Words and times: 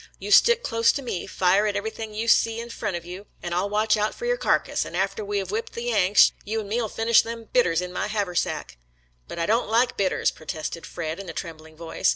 You 0.17 0.31
stick 0.31 0.63
close 0.63 0.91
to 0.93 1.03
me, 1.03 1.27
fire 1.27 1.67
at 1.67 1.75
everything 1.75 2.11
you 2.11 2.27
see 2.27 2.59
in 2.59 2.71
front 2.71 2.95
of 2.95 3.05
you, 3.05 3.27
and 3.43 3.53
I'll 3.53 3.69
watch 3.69 3.95
out 3.95 4.15
for 4.15 4.25
your 4.25 4.35
carcass, 4.35 4.83
and 4.83 4.97
after 4.97 5.23
we 5.23 5.37
have 5.37 5.51
whipped 5.51 5.73
the 5.73 5.83
Yanks 5.83 6.31
you 6.43 6.59
an' 6.61 6.67
me'U 6.67 6.87
finish 6.89 7.21
them 7.21 7.49
bitters 7.53 7.81
in 7.81 7.93
my 7.93 8.07
haversack." 8.07 8.77
"But 9.27 9.37
I 9.37 9.45
don't 9.45 9.69
like 9.69 9.97
bitters," 9.97 10.31
protested 10.31 10.87
Fred 10.87 11.19
in 11.19 11.29
a 11.29 11.33
trembling 11.33 11.75
voice. 11.75 12.09